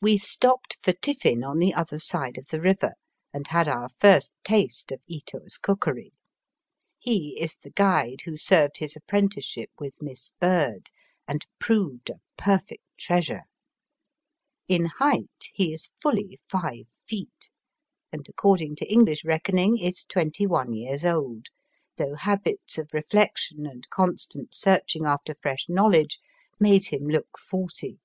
[0.00, 2.94] We stopped for tiffin on the other side of the river
[3.32, 6.12] and had our first taste of Ito's cookery.
[6.98, 10.90] He is the guide who served his apprenticeship with Miss Bird,
[11.26, 13.44] and proved a perfect treasure.
[14.68, 17.48] In height he is fully five feet,
[18.12, 21.46] and, according to English reckoning, is twenty one years old,
[21.96, 26.18] though habits of reflec tion and constant searching after fresh know ledge
[26.60, 28.00] made him look forty.